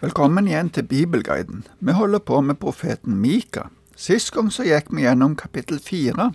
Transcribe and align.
Velkommen 0.00 0.44
igjen 0.44 0.68
til 0.68 0.82
Bibelguiden. 0.82 1.62
Vi 1.80 1.92
holder 1.92 2.18
på 2.18 2.40
med 2.40 2.54
profeten 2.54 3.14
Mika. 3.16 3.62
Sist 3.96 4.28
gang 4.34 4.50
så 4.52 4.66
gikk 4.68 4.90
vi 4.92 5.06
gjennom 5.06 5.38
kapittel 5.40 5.78
fire. 5.80 6.26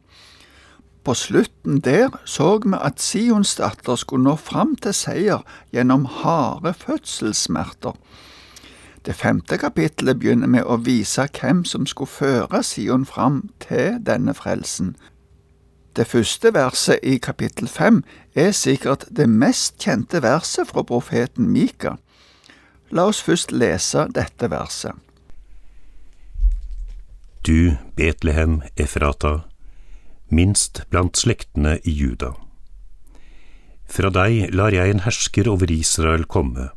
På 1.05 1.13
slutten 1.13 1.77
der 1.85 2.09
så 2.25 2.55
vi 2.63 2.73
at 2.73 2.97
Sions 2.97 3.53
datter 3.59 4.01
skulle 4.01 4.25
nå 4.25 4.33
fram 4.41 4.73
til 4.81 4.97
seier 4.97 5.45
gjennom 5.69 6.09
harde 6.09 6.73
fødselssmerter. 6.73 7.93
Det 9.05 9.15
femte 9.15 9.61
kapittelet 9.61 10.17
begynner 10.17 10.49
med 10.49 10.65
å 10.65 10.81
vise 10.81 11.29
hvem 11.29 11.61
som 11.61 11.85
skulle 11.85 12.09
føre 12.09 12.63
Sion 12.65 13.05
fram 13.05 13.43
til 13.61 14.01
denne 14.01 14.33
frelsen. 14.33 14.95
Det 15.95 16.09
første 16.09 16.49
verset 16.57 16.97
i 17.03 17.19
kapittel 17.21 17.69
fem 17.69 18.01
er 18.33 18.57
sikkert 18.57 19.05
det 19.11 19.29
mest 19.29 19.77
kjente 19.77 20.25
verset 20.25 20.73
fra 20.73 20.81
profeten 20.81 21.53
Mika. 21.53 21.99
La 22.91 23.07
oss 23.07 23.21
først 23.23 23.53
lese 23.55 24.07
dette 24.11 24.49
verset. 24.51 24.95
Du, 27.47 27.77
Betlehem 27.95 28.59
Efrata, 28.75 29.45
minst 30.29 30.83
blant 30.91 31.17
slektene 31.17 31.79
i 31.87 31.93
Juda. 31.95 32.33
Fra 33.91 34.11
deg 34.13 34.51
lar 34.55 34.75
jeg 34.75 34.93
en 34.93 35.03
hersker 35.07 35.49
over 35.51 35.71
Israel 35.71 36.27
komme. 36.27 36.69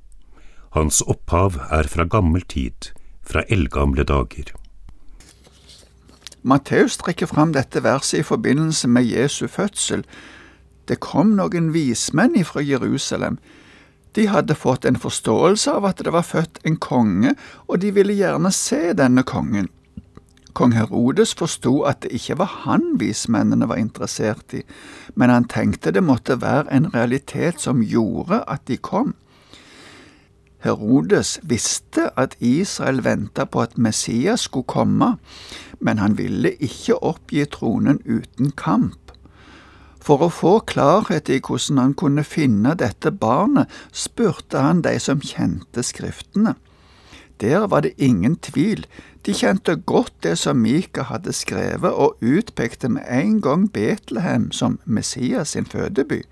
Hans 0.75 1.03
opphav 1.03 1.59
er 1.71 1.91
fra 1.91 2.07
gammel 2.11 2.47
tid, 2.51 2.95
fra 3.23 3.45
eldgamle 3.53 4.07
dager. 4.07 4.55
Matteus 6.43 6.97
trekker 7.01 7.31
fram 7.31 7.55
dette 7.55 7.83
verset 7.85 8.21
i 8.23 8.27
forbindelse 8.27 8.89
med 8.89 9.07
Jesu 9.09 9.47
fødsel. 9.49 10.03
Det 10.89 10.99
kom 11.01 11.37
noen 11.39 11.71
vismenn 11.75 12.37
fra 12.45 12.63
Jerusalem 12.63 13.39
de 14.15 14.27
hadde 14.31 14.55
fått 14.55 14.85
en 14.85 14.99
forståelse 15.01 15.73
av 15.79 15.89
at 15.89 16.03
det 16.05 16.13
var 16.15 16.27
født 16.27 16.61
en 16.65 16.77
konge, 16.77 17.35
og 17.67 17.81
de 17.83 17.91
ville 17.95 18.15
gjerne 18.15 18.53
se 18.55 18.93
denne 18.97 19.25
kongen. 19.27 19.71
Kong 20.55 20.73
Herodes 20.77 21.33
forsto 21.35 21.81
at 21.83 22.05
det 22.05 22.13
ikke 22.15 22.37
var 22.39 22.53
han 22.63 22.95
vismennene 23.01 23.67
var 23.67 23.81
interessert 23.83 24.55
i, 24.55 24.63
men 25.19 25.33
han 25.35 25.49
tenkte 25.51 25.91
det 25.91 26.05
måtte 26.07 26.39
være 26.43 26.71
en 26.71 26.93
realitet 26.95 27.59
som 27.61 27.83
gjorde 27.83 28.45
at 28.47 28.63
de 28.71 28.79
kom. 28.79 29.17
Herodes 30.65 31.41
visste 31.43 32.07
at 32.17 32.37
Israel 32.41 33.03
venta 33.05 33.45
på 33.45 33.61
at 33.67 33.75
Messias 33.77 34.47
skulle 34.47 34.71
komme, 34.71 35.17
men 35.81 35.99
han 35.99 36.15
ville 36.19 36.55
ikke 36.55 37.03
oppgi 37.03 37.45
tronen 37.51 37.99
uten 38.07 38.55
kamp. 38.57 39.04
For 40.05 40.21
å 40.21 40.29
få 40.29 40.59
klarhet 40.69 41.31
i 41.33 41.41
hvordan 41.41 41.81
han 41.81 41.95
kunne 41.97 42.27
finne 42.29 42.75
dette 42.77 43.09
barnet, 43.11 43.71
spurte 43.93 44.61
han 44.61 44.83
de 44.85 44.99
som 45.01 45.23
kjente 45.25 45.83
Skriftene. 45.83 46.59
Der 47.41 47.67
var 47.67 47.83
det 47.83 47.97
ingen 47.97 48.37
tvil, 48.37 48.85
de 49.27 49.33
kjente 49.35 49.75
godt 49.77 50.13
det 50.23 50.37
som 50.39 50.61
Mika 50.61 51.09
hadde 51.09 51.33
skrevet, 51.33 51.91
og 51.91 52.21
utpekte 52.21 52.89
med 52.93 53.09
en 53.09 53.41
gang 53.41 53.67
Betlehem 53.73 54.51
som 54.53 54.79
Messias 54.85 55.57
sin 55.57 55.67
fødeby. 55.67 56.23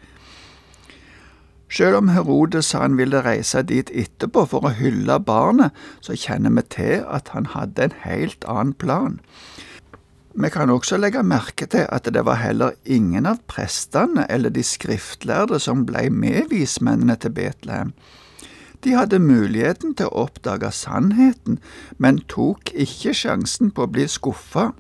Selv 1.73 1.97
om 1.97 2.09
Herodes 2.12 2.69
sa 2.69 2.84
han 2.84 2.98
ville 2.98 3.25
reise 3.25 3.62
dit 3.65 3.89
etterpå 3.97 4.45
for 4.53 4.69
å 4.69 4.75
hylle 4.77 5.17
barnet, 5.25 5.73
så 6.05 6.12
kjenner 6.12 6.53
vi 6.53 6.67
til 6.77 7.06
at 7.09 7.33
han 7.33 7.48
hadde 7.56 7.89
en 7.89 7.95
helt 8.05 8.45
annen 8.45 8.75
plan. 8.77 9.17
Vi 10.34 10.48
kan 10.50 10.70
også 10.72 10.97
legge 10.97 11.22
merke 11.22 11.66
til 11.69 11.84
at 11.92 12.08
det 12.08 12.25
var 12.25 12.41
heller 12.41 12.72
ingen 12.84 13.27
av 13.28 13.42
prestene 13.50 14.25
eller 14.33 14.52
de 14.55 14.64
skriftlærde 14.64 15.61
som 15.61 15.84
ble 15.86 16.08
med 16.11 16.48
vismennene 16.50 17.19
til 17.20 17.34
Betlehem. 17.36 17.92
De 18.83 18.97
hadde 18.97 19.20
muligheten 19.22 19.92
til 19.94 20.08
å 20.08 20.25
oppdage 20.25 20.72
sannheten, 20.75 21.60
men 22.03 22.22
tok 22.33 22.72
ikke 22.72 23.12
sjansen 23.14 23.70
på 23.70 23.84
å 23.84 23.92
bli 23.92 24.08
skuffa. 24.10 24.72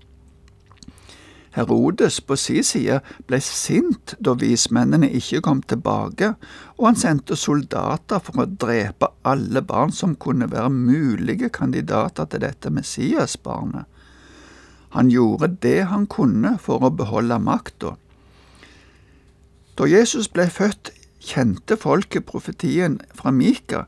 Herodes 1.52 2.16
på 2.24 2.36
sin 2.40 2.64
side 2.64 2.98
ble 3.28 3.38
sint 3.44 4.14
da 4.18 4.32
vismennene 4.40 5.10
ikke 5.20 5.42
kom 5.44 5.60
tilbake, 5.68 6.32
og 6.80 6.86
han 6.88 6.98
sendte 6.98 7.36
soldater 7.36 8.24
for 8.24 8.42
å 8.42 8.48
drepe 8.48 9.12
alle 9.28 9.60
barn 9.62 9.92
som 9.92 10.16
kunne 10.16 10.48
være 10.50 10.72
mulige 10.72 11.52
kandidater 11.52 12.30
til 12.32 12.42
dette 12.46 12.72
Messias-barnet. 12.72 13.84
Han 14.92 15.10
gjorde 15.10 15.48
det 15.62 15.86
han 15.88 16.06
kunne 16.06 16.58
for 16.60 16.84
å 16.84 16.92
beholde 16.92 17.38
makta. 17.40 17.94
Da 19.78 19.88
Jesus 19.88 20.28
ble 20.28 20.48
født, 20.52 20.92
kjente 21.22 21.78
folket 21.80 22.26
profetien 22.28 22.98
fra 23.16 23.30
Mika, 23.32 23.86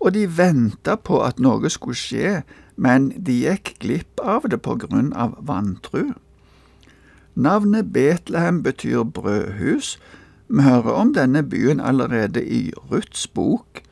og 0.00 0.14
de 0.16 0.24
venta 0.26 0.96
på 0.96 1.20
at 1.22 1.38
noe 1.38 1.70
skulle 1.70 1.98
skje, 1.98 2.40
men 2.80 3.10
de 3.14 3.36
gikk 3.44 3.74
glipp 3.84 4.22
av 4.24 4.48
det 4.50 4.62
på 4.64 4.78
grunn 4.80 5.12
av 5.12 5.36
vantru. 5.46 6.14
Navnet 7.34 7.92
Betlehem 7.92 8.62
betyr 8.62 9.04
brødhus. 9.04 9.98
Vi 10.48 10.62
hører 10.62 10.96
om 11.04 11.14
denne 11.14 11.42
byen 11.42 11.80
allerede 11.80 12.42
i 12.42 12.72
Ruths 12.90 13.26
bok. 13.28 13.84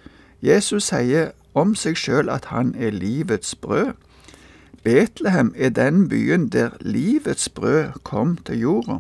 Jesus 0.43 0.89
sier 0.91 1.31
om 1.55 1.75
seg 1.79 1.97
sjøl 1.97 2.33
at 2.33 2.51
han 2.51 2.75
er 2.75 2.91
livets 2.91 3.55
brød. 3.55 3.95
Betlehem 4.83 5.53
er 5.57 5.69
den 5.69 6.09
byen 6.09 6.49
der 6.49 6.71
livets 6.81 7.49
brød 7.49 8.01
kom 8.05 8.37
til 8.37 8.61
jorda. 8.61 8.99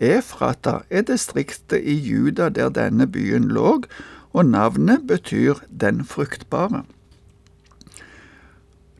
Efrata 0.00 0.78
er 0.90 1.02
distriktet 1.02 1.82
i 1.84 1.94
Juda 1.94 2.48
der 2.48 2.68
denne 2.68 3.06
byen 3.06 3.48
lå, 3.48 3.82
og 4.32 4.46
navnet 4.46 5.06
betyr 5.06 5.54
den 5.80 6.04
fruktbare. 6.04 6.84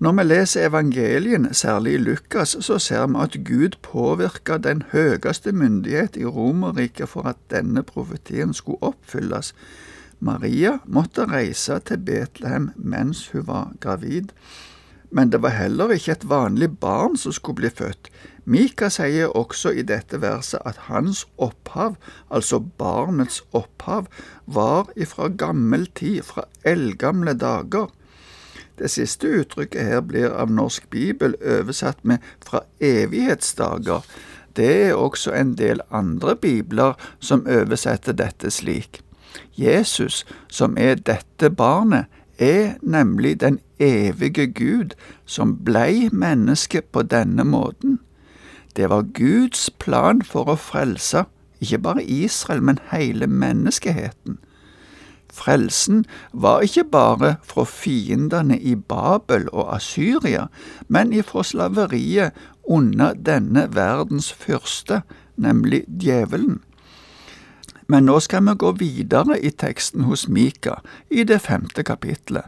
Når 0.01 0.13
vi 0.13 0.23
leser 0.25 0.67
evangelien, 0.67 1.55
særlig 1.55 1.95
i 1.95 1.97
Lukas, 1.97 2.57
så 2.61 2.79
ser 2.79 3.07
vi 3.07 3.19
at 3.21 3.37
Gud 3.45 3.77
påvirka 3.83 4.57
den 4.57 4.83
høyeste 4.93 5.53
myndighet 5.53 6.17
i 6.17 6.25
Romerriket 6.25 7.09
for 7.09 7.29
at 7.29 7.37
denne 7.51 7.83
profetien 7.83 8.55
skulle 8.55 8.81
oppfylles. 8.81 9.55
Maria 10.21 10.79
måtte 10.85 11.25
reise 11.29 11.79
til 11.85 11.99
Betlehem 11.99 12.71
mens 12.77 13.29
hun 13.29 13.47
var 13.47 13.73
gravid 13.81 14.33
men 15.11 15.31
det 15.31 15.43
var 15.43 15.57
heller 15.57 15.93
ikke 15.95 16.13
et 16.13 16.29
vanlig 16.31 16.71
barn 16.81 17.17
som 17.19 17.35
skulle 17.35 17.63
bli 17.63 17.71
født. 17.71 18.11
Mika 18.45 18.89
sier 18.91 19.35
også 19.37 19.73
i 19.77 19.83
dette 19.87 20.21
verset 20.23 20.63
at 20.67 20.87
hans 20.89 21.25
opphav, 21.39 21.97
altså 22.31 22.59
barnets 22.59 23.43
opphav, 23.53 24.09
var 24.47 24.91
ifra 24.97 25.29
gammel 25.29 25.87
tid, 25.95 26.23
fra 26.23 26.47
eldgamle 26.65 27.35
dager. 27.39 27.91
Det 28.79 28.89
siste 28.91 29.29
uttrykket 29.29 29.85
her 29.85 30.01
blir 30.01 30.33
av 30.33 30.51
Norsk 30.51 30.89
bibel 30.91 31.37
oversatt 31.43 32.01
med 32.03 32.25
fra 32.41 32.65
evighetsdager. 32.81 34.07
Det 34.57 34.71
er 34.89 34.97
også 34.97 35.35
en 35.37 35.53
del 35.59 35.83
andre 35.91 36.35
bibler 36.37 36.97
som 37.21 37.45
oversetter 37.47 38.17
dette 38.17 38.51
slik. 38.51 39.03
Jesus, 39.55 40.25
som 40.49 40.79
er 40.81 40.97
dette 40.97 41.51
barnet, 41.51 42.09
er 42.41 42.75
nemlig 42.83 43.41
den 43.41 43.59
evige 43.79 44.47
Gud 44.47 44.97
som 45.27 45.59
blei 45.65 46.09
menneske 46.13 46.83
på 46.83 47.03
denne 47.03 47.45
måten. 47.45 48.01
Det 48.77 48.91
var 48.91 49.03
Guds 49.15 49.71
plan 49.71 50.23
for 50.23 50.49
å 50.49 50.57
frelse 50.57 51.25
ikke 51.61 51.79
bare 51.79 52.05
Israel, 52.05 52.63
men 52.63 52.79
hele 52.91 53.27
menneskeheten. 53.27 54.39
Frelsen 55.33 56.05
var 56.33 56.61
ikke 56.61 56.85
bare 56.85 57.37
fra 57.45 57.65
fiendene 57.65 58.59
i 58.59 58.75
Babel 58.75 59.47
og 59.53 59.75
Asyria, 59.75 60.47
men 60.89 61.13
ifra 61.13 61.45
slaveriet 61.45 62.33
under 62.65 63.15
denne 63.15 63.69
verdens 63.75 64.33
fyrste, 64.33 65.03
nemlig 65.37 65.85
djevelen. 66.01 66.61
Men 67.91 68.07
nå 68.07 68.21
skal 68.23 68.45
vi 68.47 68.55
gå 68.55 68.71
videre 68.79 69.41
i 69.43 69.51
teksten 69.51 70.05
hos 70.07 70.29
Mika, 70.29 70.77
i 71.11 71.25
det 71.27 71.41
femte 71.43 71.83
kapitlet. 71.83 72.47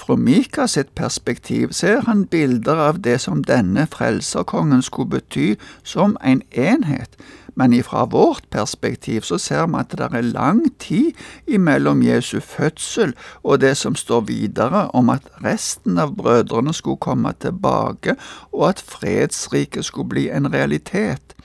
Fra 0.00 0.16
Mika 0.16 0.64
sitt 0.68 0.94
perspektiv 0.96 1.74
ser 1.76 2.06
han 2.06 2.22
bilder 2.32 2.78
av 2.86 3.02
det 3.04 3.18
som 3.20 3.42
denne 3.44 3.84
frelserkongen 3.92 4.80
skulle 4.82 5.18
bety 5.18 5.48
som 5.84 6.16
en 6.24 6.40
enhet, 6.56 7.18
men 7.54 7.74
ifra 7.76 8.06
vårt 8.08 8.46
perspektiv 8.50 9.26
så 9.28 9.36
ser 9.38 9.66
vi 9.68 9.76
at 9.82 9.92
det 9.98 10.08
er 10.08 10.30
lang 10.30 10.62
tid 10.80 11.12
imellom 11.46 12.00
Jesu 12.06 12.38
fødsel 12.40 13.12
og 13.42 13.60
det 13.60 13.74
som 13.76 13.98
står 13.98 14.24
videre 14.30 14.86
om 14.96 15.12
at 15.12 15.28
resten 15.44 16.00
av 16.00 16.14
brødrene 16.16 16.72
skulle 16.72 16.96
komme 16.96 17.34
tilbake, 17.40 18.16
og 18.56 18.70
at 18.70 18.80
fredsriket 18.80 19.84
skulle 19.84 20.08
bli 20.08 20.30
en 20.32 20.48
realitet. 20.54 21.36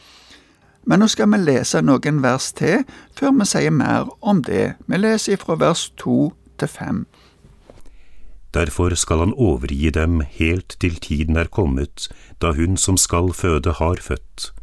Men 0.86 1.02
nå 1.02 1.08
skal 1.10 1.32
vi 1.34 1.42
lese 1.42 1.82
noen 1.82 2.22
vers 2.22 2.52
til 2.54 2.84
før 3.18 3.34
vi 3.40 3.48
sier 3.50 3.74
mer 3.74 4.10
om 4.22 4.44
det. 4.46 4.76
Vi 4.86 5.00
leser 5.02 5.42
fra 5.42 5.58
vers 5.60 5.90
to 5.98 6.34
til 6.62 6.70
fem. 6.70 7.06
Derfor 8.56 8.94
skal 8.96 9.20
han 9.20 9.34
overgi 9.36 9.90
dem 9.92 10.22
helt 10.22 10.78
til 10.80 10.96
tiden 10.96 11.36
er 11.36 11.50
kommet, 11.52 12.08
da 12.40 12.54
hun 12.56 12.78
som 12.78 12.98
skal 12.98 13.34
føde 13.34 13.74
har 13.82 14.00
født. 14.00 14.54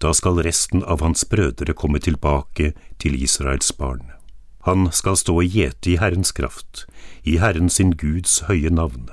Da 0.00 0.14
skal 0.14 0.40
resten 0.46 0.84
av 0.86 1.02
hans 1.04 1.24
brødre 1.28 1.74
komme 1.74 1.98
tilbake 1.98 2.72
til 2.98 3.18
Israels 3.22 3.72
barn. 3.72 4.14
Han 4.64 4.88
skal 4.92 5.16
stå 5.16 5.34
og 5.42 5.44
gjete 5.44 5.90
i 5.90 5.98
Herrens 6.00 6.32
kraft, 6.32 6.86
i 7.24 7.36
Herren 7.36 7.68
sin 7.68 7.92
Guds 7.98 8.40
høye 8.48 8.70
navn, 8.70 9.10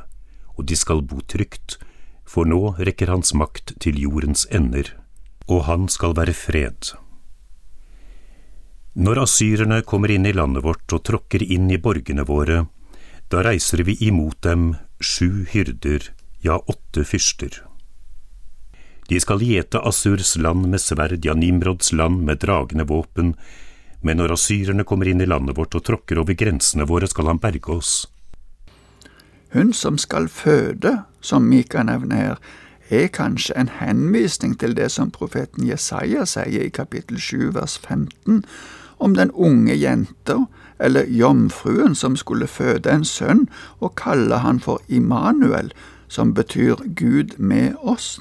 og 0.56 0.70
de 0.70 0.76
skal 0.76 1.02
bo 1.02 1.20
trygt, 1.20 1.80
for 2.24 2.48
nå 2.48 2.76
rekker 2.80 3.12
hans 3.12 3.34
makt 3.34 3.76
til 3.82 4.00
jordens 4.00 4.48
ender, 4.52 4.94
og 5.48 5.66
han 5.70 5.90
skal 5.92 6.16
være 6.18 6.34
fred. 6.34 6.94
Når 8.96 9.26
asyrerne 9.26 9.82
kommer 9.84 10.12
inn 10.14 10.26
i 10.26 10.34
landet 10.34 10.64
vårt 10.64 10.94
og 10.96 11.04
tråkker 11.04 11.44
inn 11.44 11.68
i 11.72 11.82
borgene 11.82 12.24
våre, 12.26 12.64
da 13.28 13.42
reiser 13.44 13.84
vi 13.84 13.98
imot 14.08 14.40
dem 14.46 14.76
sju 15.04 15.46
hyrder, 15.52 16.12
ja, 16.42 16.56
åtte 16.58 17.04
fyrster. 17.04 17.60
De 19.10 19.20
skal 19.22 19.44
gjete 19.44 19.82
Assurs 19.86 20.36
land 20.40 20.66
med 20.72 20.82
sverd, 20.82 21.26
ja, 21.26 21.36
Nimrods 21.38 21.92
land 21.94 22.24
med 22.26 22.42
dragende 22.42 22.88
våpen, 22.90 23.36
men 24.02 24.22
når 24.22 24.36
asyrerne 24.38 24.86
kommer 24.86 25.10
inn 25.10 25.22
i 25.22 25.28
landet 25.30 25.58
vårt 25.58 25.76
og 25.78 25.84
tråkker 25.86 26.22
over 26.22 26.38
grensene 26.38 26.86
våre, 26.90 27.10
skal 27.10 27.30
han 27.30 27.42
berge 27.42 27.74
oss. 27.74 27.94
Hun 29.54 29.74
som 29.74 29.98
skal 30.02 30.28
føde, 30.30 31.04
som 31.22 31.46
Mika 31.50 31.84
nevner 31.84 32.22
her, 32.22 32.40
er 32.90 33.08
kanskje 33.08 33.56
en 33.58 33.70
henvisning 33.80 34.60
til 34.60 34.76
det 34.78 34.92
som 34.92 35.12
profeten 35.12 35.68
Jesaja 35.68 36.26
sier 36.26 36.68
i 36.68 36.70
kapittel 36.70 37.20
7 37.20 37.54
vers 37.56 37.78
15, 37.78 38.44
om 39.00 39.16
den 39.16 39.32
unge 39.32 39.76
jenta, 39.76 40.46
eller 40.80 41.08
jomfruen, 41.08 41.96
som 41.96 42.16
skulle 42.16 42.48
føde 42.48 42.92
en 42.92 43.06
sønn, 43.06 43.48
og 43.80 43.96
kalle 43.96 44.38
han 44.44 44.60
for 44.60 44.82
Immanuel, 44.88 45.72
som 46.08 46.34
betyr 46.34 46.76
Gud 46.96 47.38
med 47.38 47.76
oss. 47.82 48.20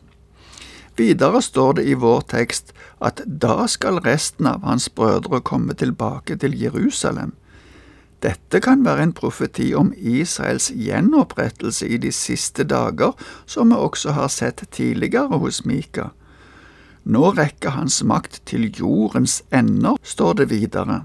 Videre 0.96 1.42
står 1.42 1.72
det 1.72 1.86
i 1.90 1.94
vår 1.98 2.20
tekst 2.30 2.72
at 3.02 3.20
da 3.26 3.66
skal 3.66 3.98
resten 4.04 4.46
av 4.46 4.62
hans 4.62 4.88
brødre 4.88 5.40
komme 5.42 5.74
tilbake 5.74 6.36
til 6.38 6.54
Jerusalem. 6.60 7.34
Dette 8.24 8.60
kan 8.64 8.84
være 8.86 9.02
en 9.04 9.12
profeti 9.12 9.74
om 9.76 9.90
Israels 9.96 10.70
gjenopprettelse 10.72 11.88
i 11.92 11.98
de 12.00 12.12
siste 12.12 12.64
dager, 12.64 13.12
som 13.46 13.68
vi 13.68 13.76
også 13.76 14.14
har 14.16 14.30
sett 14.32 14.64
tidligere 14.72 15.38
hos 15.42 15.64
Mika. 15.68 16.08
Nå 17.04 17.34
rekker 17.36 17.76
hans 17.76 18.00
makt 18.00 18.40
til 18.48 18.70
jordens 18.72 19.42
ender, 19.52 19.98
står 20.02 20.40
det 20.40 20.48
videre. 20.54 21.02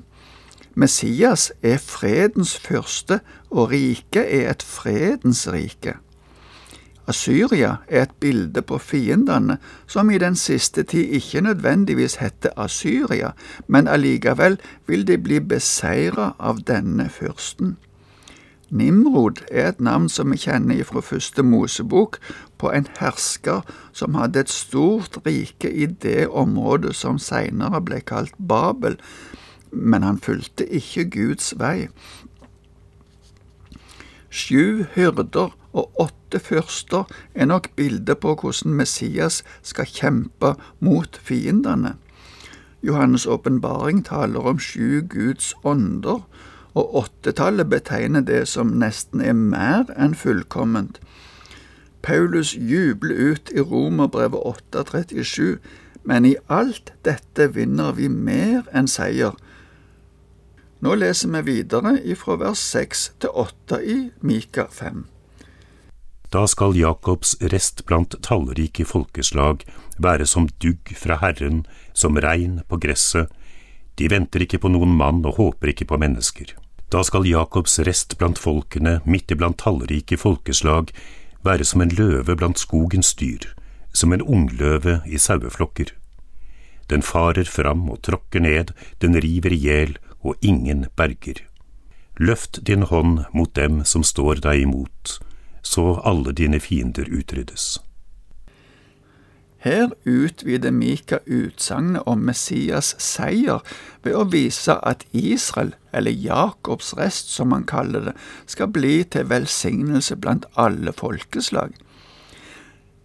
Messias 0.80 1.50
er 1.62 1.82
fredens 1.84 2.56
fyrste, 2.56 3.20
og 3.52 3.74
riket 3.74 4.24
er 4.24 4.54
et 4.54 4.64
fredens 4.64 5.44
rike. 5.52 5.98
Asyria 7.10 7.76
er 7.88 8.04
et 8.06 8.16
bilde 8.22 8.62
på 8.62 8.78
fiendene, 8.78 9.58
som 9.88 10.10
i 10.14 10.18
den 10.22 10.36
siste 10.36 10.84
tid 10.84 11.16
ikke 11.18 11.42
nødvendigvis 11.42 12.20
heter 12.22 12.54
Asyria, 12.58 13.32
men 13.68 13.88
allikevel 13.88 14.60
vil 14.88 15.08
de 15.08 15.18
bli 15.18 15.40
beseira 15.40 16.34
av 16.40 16.62
denne 16.68 17.10
fyrsten. 17.10 17.78
Nimrod 18.70 19.42
er 19.52 19.72
et 19.72 19.82
navn 19.82 20.10
som 20.14 20.30
vi 20.30 20.38
kjenner 20.38 20.84
fra 20.86 21.02
første 21.02 21.44
Mosebok, 21.44 22.20
på 22.62 22.70
en 22.70 22.86
hersker 23.00 23.66
som 23.94 24.14
hadde 24.20 24.44
et 24.44 24.54
stort 24.54 25.18
rike 25.26 25.72
i 25.72 25.88
det 25.90 26.28
området 26.28 26.94
som 26.96 27.18
seinere 27.18 27.82
ble 27.82 28.04
kalt 28.06 28.36
Babel, 28.38 29.00
men 29.72 30.06
han 30.06 30.22
fulgte 30.22 30.68
ikke 30.70 31.10
Guds 31.10 31.54
vei. 31.58 31.88
Sju 34.30 34.86
hyrder 34.94 35.56
og 35.80 36.04
åtte 36.08 36.40
fyrster 36.44 37.08
er 37.34 37.50
nok 37.50 37.72
bildet 37.80 38.20
på 38.24 38.36
hvordan 38.36 38.76
Messias 38.76 39.42
skal 39.64 39.90
kjempe 39.90 40.54
mot 40.80 41.20
fiendene. 41.24 41.96
Johannes' 42.84 43.28
åpenbaring 43.28 44.06
taler 44.06 44.40
om 44.40 44.60
sju 44.60 45.02
Guds 45.02 45.54
ånder, 45.64 46.24
og 46.74 46.96
åttetallet 46.96 47.70
betegner 47.70 48.22
det 48.22 48.48
som 48.48 48.78
nesten 48.80 49.22
er 49.22 49.34
mer 49.34 49.90
enn 49.98 50.16
fullkomment. 50.16 51.00
Paulus 52.02 52.54
jubler 52.56 53.34
ut 53.34 53.52
i 53.52 53.60
Romerbrevet 53.60 54.40
8,37, 54.76 55.58
men 56.04 56.26
i 56.26 56.36
alt 56.48 56.94
dette 57.04 57.50
vinner 57.54 57.92
vi 57.98 58.08
mer 58.08 58.70
enn 58.74 58.88
seier. 58.88 59.36
Nå 60.80 60.96
leser 60.96 61.34
vi 61.34 61.42
videre 61.52 61.98
ifra 62.08 62.38
vers 62.40 62.62
6 62.64 63.10
til 63.20 63.36
8 63.36 63.82
i 63.84 63.98
Mika 64.24 64.70
5. 64.72 65.04
Da 66.30 66.46
skal 66.48 66.78
Jakobs 66.78 67.38
rest 67.42 67.86
blant 67.90 68.14
tallrike 68.22 68.86
folkeslag 68.86 69.64
være 69.98 70.28
som 70.30 70.46
dugg 70.62 70.92
fra 70.94 71.18
Herren, 71.24 71.64
som 71.94 72.20
regn 72.22 72.60
på 72.70 72.78
gresset, 72.78 73.32
de 73.98 74.08
venter 74.08 74.46
ikke 74.46 74.62
på 74.62 74.70
noen 74.72 74.94
mann 74.96 75.24
og 75.26 75.40
håper 75.40 75.74
ikke 75.74 75.88
på 75.90 75.98
mennesker. 76.00 76.54
Da 76.94 77.02
skal 77.04 77.26
Jakobs 77.28 77.80
rest 77.86 78.14
blant 78.22 78.40
folkene, 78.40 79.00
midt 79.06 79.34
iblant 79.34 79.58
tallrike 79.60 80.18
folkeslag, 80.22 80.94
være 81.44 81.66
som 81.66 81.82
en 81.82 81.92
løve 81.98 82.36
blant 82.38 82.62
skogens 82.62 83.12
dyr, 83.20 83.50
som 83.94 84.14
en 84.14 84.22
ungløve 84.22 85.00
i 85.10 85.18
saueflokker. 85.18 85.92
Den 86.90 87.02
farer 87.06 87.50
fram 87.50 87.90
og 87.90 88.02
tråkker 88.06 88.46
ned, 88.46 88.72
den 89.02 89.18
river 89.18 89.54
i 89.54 89.60
hjel, 89.66 89.98
og 90.22 90.38
ingen 90.42 90.86
berger. 90.96 91.42
Løft 92.20 92.62
din 92.68 92.86
hånd 92.88 93.26
mot 93.34 93.52
dem 93.56 93.84
som 93.86 94.04
står 94.04 94.42
deg 94.46 94.66
imot, 94.66 95.20
så 95.70 96.00
alle 96.04 96.34
dine 96.34 96.60
fiender 96.60 97.06
utryddes. 97.14 97.78
Her 99.60 99.90
utvider 100.06 100.72
Mika 100.72 101.18
utsagnet 101.28 102.08
om 102.08 102.22
Messias 102.24 102.94
seier 103.04 103.60
ved 104.04 104.16
å 104.16 104.24
vise 104.32 104.78
at 104.88 105.04
Israel, 105.12 105.74
eller 105.92 106.16
Jakobs 106.16 106.94
rest 106.98 107.34
som 107.36 107.52
han 107.52 107.68
kaller 107.68 108.08
det, 108.08 108.14
skal 108.48 108.72
bli 108.72 109.04
til 109.04 109.28
velsignelse 109.30 110.16
blant 110.16 110.48
alle 110.56 110.96
folkeslag. 110.96 111.76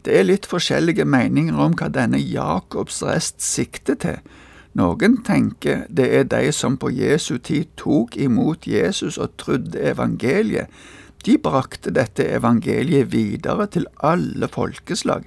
Det 0.05 0.15
er 0.15 0.29
litt 0.29 0.47
forskjellige 0.47 1.05
meninger 1.09 1.59
om 1.59 1.75
hva 1.75 1.91
denne 1.91 2.23
Jakobs 2.23 3.03
rest 3.03 3.43
sikter 3.43 3.99
til. 3.99 4.23
Noen 4.79 5.21
tenker 5.27 5.89
det 5.91 6.07
er 6.21 6.29
de 6.31 6.53
som 6.55 6.79
på 6.79 6.93
Jesu 6.95 7.39
tid 7.39 7.75
tok 7.81 8.15
imot 8.17 8.69
Jesus 8.71 9.19
og 9.19 9.35
trodde 9.43 9.81
evangeliet. 9.81 10.71
De 11.25 11.39
brakte 11.41 11.93
dette 11.95 12.27
evangeliet 12.37 13.13
videre 13.13 13.67
til 13.73 13.87
alle 14.05 14.49
folkeslag. 14.49 15.25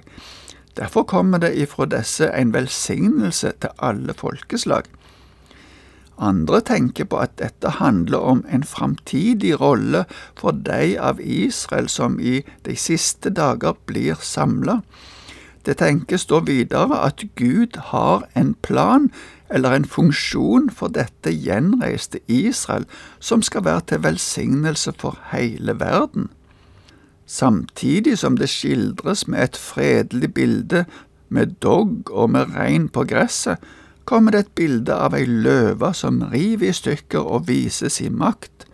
Derfor 0.78 1.02
kommer 1.02 1.42
det 1.42 1.56
ifra 1.58 1.88
disse 1.90 2.28
en 2.30 2.52
velsignelse 2.54 3.52
til 3.60 3.74
alle 3.82 4.14
folkeslag. 4.14 4.86
Andre 6.18 6.60
tenker 6.60 7.06
på 7.06 7.18
at 7.22 7.36
dette 7.38 7.76
handler 7.78 8.18
om 8.18 8.44
en 8.50 8.64
framtidig 8.66 9.60
rolle 9.60 10.04
for 10.38 10.54
de 10.54 10.96
av 10.98 11.20
Israel 11.22 11.88
som 11.90 12.18
i 12.20 12.42
de 12.66 12.74
siste 12.76 13.30
dager 13.30 13.78
blir 13.86 14.18
samla. 14.22 14.80
Det 15.66 15.78
tenkes 15.78 16.26
da 16.30 16.40
videre 16.46 16.98
at 17.04 17.22
Gud 17.38 17.78
har 17.90 18.26
en 18.38 18.54
plan 18.62 19.10
eller 19.50 19.76
en 19.76 19.84
funksjon 19.88 20.68
for 20.70 20.92
dette 20.92 21.32
gjenreiste 21.32 22.20
Israel 22.28 22.84
som 23.20 23.42
skal 23.42 23.64
være 23.64 23.86
til 23.92 24.02
velsignelse 24.04 24.92
for 25.00 25.18
hele 25.32 25.78
verden 25.80 26.28
samtidig 27.28 28.18
som 28.18 28.36
det 28.36 28.48
skildres 28.48 29.26
med 29.28 29.42
et 29.42 29.56
fredelig 29.56 30.34
bilde 30.34 30.84
med 31.28 31.46
dogg 31.62 32.10
og 32.10 32.30
med 32.30 32.54
regn 32.56 32.88
på 32.88 33.04
gresset, 33.04 33.58
kommer 34.04 34.32
det 34.32 34.40
et 34.40 34.54
bilde 34.56 34.94
av 34.94 35.12
ei 35.14 35.26
løve 35.28 35.92
som 35.94 36.22
river 36.32 36.70
i 36.70 36.72
stykker 36.72 37.20
og 37.20 37.48
viser 37.50 37.92
sin 37.92 38.16
makt. 38.16 38.64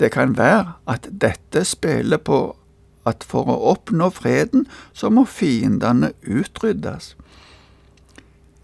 Det 0.00 0.08
kan 0.14 0.38
være 0.38 0.78
at 0.88 1.10
dette 1.12 1.64
spiller 1.68 2.16
på 2.16 2.56
at 3.08 3.24
for 3.24 3.48
å 3.52 3.58
oppnå 3.74 4.08
freden, 4.12 4.64
så 4.92 5.10
må 5.12 5.26
fiendene 5.28 6.12
utryddes. 6.24 7.14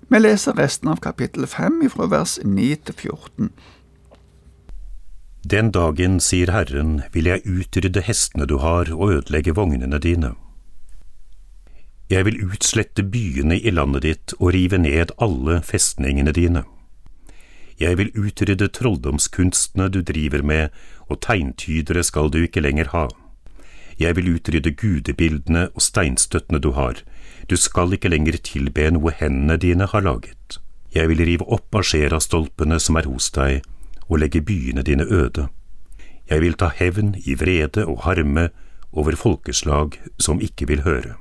Vi 0.08 0.20
leser 0.20 0.52
resten 0.52 0.88
av 0.88 0.96
kapittel 0.96 1.46
5 1.46 1.90
fra 1.90 2.06
vers 2.06 2.38
9 2.44 2.76
til 2.84 2.94
14. 2.94 3.50
Den 5.44 5.70
dagen, 5.72 6.20
sier 6.20 6.52
Herren, 6.52 7.02
vil 7.12 7.28
jeg 7.28 7.44
utrydde 7.44 8.04
hestene 8.04 8.46
du 8.48 8.58
har 8.60 8.88
og 8.92 9.12
ødelegge 9.18 9.54
vognene 9.56 9.98
dine. 10.00 10.34
Jeg 12.12 12.24
vil 12.28 12.42
utslette 12.44 13.02
byene 13.02 13.56
i 13.56 13.72
landet 13.72 14.04
ditt 14.04 14.34
og 14.38 14.52
rive 14.56 14.78
ned 14.78 15.12
alle 15.24 15.60
festningene 15.64 16.32
dine. 16.36 16.64
Jeg 17.80 17.98
vil 17.98 18.12
utrydde 18.14 18.68
trolldomskunstene 18.68 19.88
du 19.88 20.02
driver 20.02 20.42
med, 20.42 20.68
og 21.08 21.20
tegntydere 21.24 22.04
skal 22.04 22.30
du 22.30 22.42
ikke 22.44 22.60
lenger 22.60 22.92
ha. 22.92 23.08
Jeg 23.98 24.16
vil 24.16 24.34
utrydde 24.36 24.76
gudebildene 24.76 25.68
og 25.74 25.82
steinstøttene 25.82 26.60
du 26.60 26.70
har, 26.76 27.00
du 27.50 27.56
skal 27.60 27.92
ikke 27.92 28.10
lenger 28.12 28.38
tilbe 28.44 28.86
noe 28.94 29.12
hendene 29.18 29.56
dine 29.60 29.88
har 29.90 30.04
laget. 30.04 30.58
Jeg 30.94 31.10
vil 31.10 31.24
rive 31.26 31.46
opp 31.50 31.74
asjerastolpene 31.74 32.78
som 32.80 32.96
er 32.96 33.08
hos 33.10 33.30
deg, 33.34 33.64
og 34.08 34.20
legge 34.22 34.44
byene 34.44 34.84
dine 34.86 35.04
øde. 35.04 35.48
Jeg 36.30 36.40
vil 36.40 36.56
ta 36.56 36.70
hevn 36.72 37.14
i 37.24 37.34
vrede 37.36 37.84
og 37.84 38.04
harme 38.06 38.48
over 38.92 39.16
folkeslag 39.16 39.98
som 40.18 40.40
ikke 40.40 40.68
vil 40.70 40.84
høre. 40.86 41.16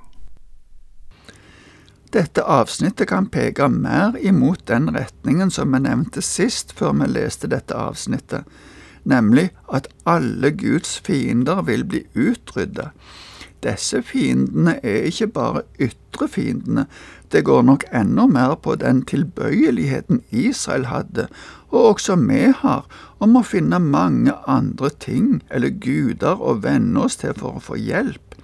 Dette 2.13 2.43
avsnittet 2.45 3.09
kan 3.09 3.25
peke 3.33 3.67
mer 3.73 4.13
imot 4.21 4.67
den 4.69 4.91
retningen 4.93 5.49
som 5.51 5.73
vi 5.73 5.81
nevnte 5.81 6.21
sist 6.21 6.75
før 6.77 6.93
vi 6.99 7.09
leste 7.09 7.49
dette 7.49 7.73
avsnittet, 7.73 8.45
nemlig 9.03 9.49
at 9.73 9.89
alle 10.05 10.53
Guds 10.53 10.99
fiender 11.01 11.63
vil 11.65 11.83
bli 11.83 12.03
utryddet. 12.13 12.93
Disse 13.63 14.01
fiendene 14.03 14.75
er 14.83 15.07
ikke 15.07 15.29
bare 15.37 15.61
ytre 15.81 16.27
fiendene, 16.27 16.87
det 17.31 17.45
går 17.47 17.63
nok 17.65 17.85
enda 17.95 18.27
mer 18.29 18.55
på 18.61 18.75
den 18.81 19.01
tilbøyeligheten 19.09 20.21
Israel 20.29 20.89
hadde, 20.91 21.27
og 21.71 21.93
også 21.93 22.17
vi 22.27 22.51
har, 22.59 22.83
om 23.23 23.39
å 23.39 23.45
finne 23.47 23.79
mange 23.79 24.35
andre 24.45 24.91
ting 24.99 25.41
eller 25.49 25.73
guder 25.81 26.41
å 26.41 26.59
venne 26.61 27.07
oss 27.07 27.17
til 27.23 27.33
for 27.39 27.57
å 27.57 27.63
få 27.63 27.79
hjelp. 27.79 28.35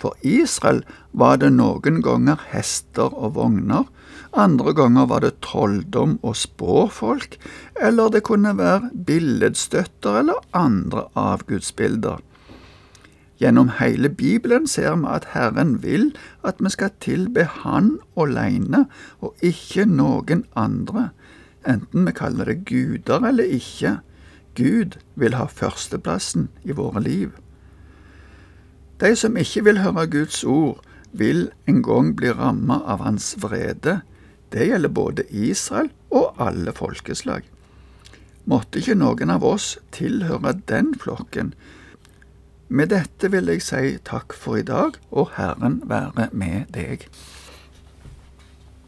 For 0.00 0.16
Israel 0.24 0.80
var 1.12 1.42
det 1.42 1.50
noen 1.58 2.00
ganger 2.00 2.40
hester 2.54 3.12
og 3.12 3.34
vogner, 3.36 3.84
andre 4.32 4.72
ganger 4.78 5.10
var 5.10 5.26
det 5.26 5.34
trolldom 5.44 6.16
og 6.22 6.38
spåfolk, 6.38 7.36
eller 7.82 8.14
det 8.14 8.24
kunne 8.24 8.54
være 8.56 8.94
billedstøtter 8.94 10.22
eller 10.22 10.40
andre 10.56 11.08
avgudsbilder. 11.18 12.22
Gjennom 13.40 13.70
hele 13.78 14.10
Bibelen 14.12 14.66
ser 14.68 14.98
vi 15.00 15.08
at 15.08 15.30
Herren 15.32 15.78
vil 15.82 16.10
at 16.44 16.60
vi 16.60 16.70
skal 16.70 16.92
tilbe 17.00 17.46
Han 17.62 17.98
alene, 18.16 18.84
og 19.20 19.34
ikke 19.40 19.86
noen 19.88 20.44
andre, 20.56 21.08
enten 21.64 22.04
vi 22.06 22.12
kaller 22.12 22.44
det 22.44 22.64
guder 22.68 23.24
eller 23.24 23.44
ikke. 23.44 23.98
Gud 24.54 24.98
vil 25.16 25.34
ha 25.34 25.46
førsteplassen 25.46 26.50
i 26.64 26.76
våre 26.76 27.00
liv. 27.00 27.32
De 29.00 29.14
som 29.16 29.36
ikke 29.36 29.64
vil 29.64 29.80
høre 29.80 30.06
Guds 30.10 30.44
ord, 30.44 30.84
vil 31.12 31.48
en 31.66 31.82
gang 31.82 32.12
bli 32.16 32.30
rammet 32.36 32.84
av 32.84 33.00
hans 33.00 33.32
vrede. 33.40 34.00
Det 34.52 34.66
gjelder 34.68 34.92
både 34.92 35.24
Israel 35.30 35.88
og 36.10 36.36
alle 36.38 36.72
folkeslag. 36.76 37.46
Måtte 38.44 38.82
ikke 38.82 38.98
noen 38.98 39.30
av 39.32 39.44
oss 39.46 39.78
tilhøre 39.96 40.58
den 40.68 40.92
flokken. 40.98 41.54
Med 42.70 42.92
dette 42.92 43.26
vil 43.32 43.50
jeg 43.50 43.64
si 43.66 43.96
takk 44.06 44.30
for 44.38 44.60
i 44.60 44.62
dag, 44.62 44.94
og 45.10 45.32
Herren 45.34 45.80
være 45.90 46.28
med 46.30 46.68
deg. 46.70 47.08